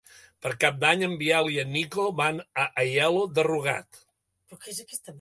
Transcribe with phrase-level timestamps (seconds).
[0.45, 4.05] Per Cap d'Any en Biel i en Nico van a Aielo de Rugat.